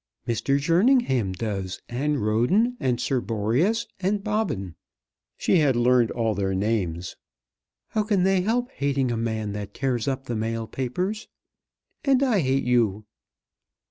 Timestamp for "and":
1.87-2.25, 2.79-2.99, 3.99-4.23, 12.03-12.23